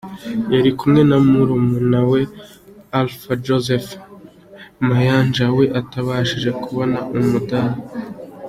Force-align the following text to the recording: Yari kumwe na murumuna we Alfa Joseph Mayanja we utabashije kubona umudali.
Yari 0.53 0.71
kumwe 0.79 1.01
na 1.09 1.17
murumuna 1.29 1.99
we 2.11 2.21
Alfa 2.99 3.33
Joseph 3.45 3.89
Mayanja 4.87 5.45
we 5.57 5.65
utabashije 5.79 6.49
kubona 6.63 6.97
umudali. 7.17 7.77